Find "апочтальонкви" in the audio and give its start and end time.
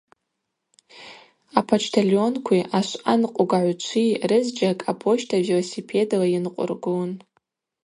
1.59-2.59